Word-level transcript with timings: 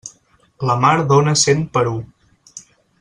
La 0.69 0.77
mar 0.85 0.93
dóna 1.13 1.35
cent 1.43 1.61
per 1.77 1.87
u. 1.93 1.95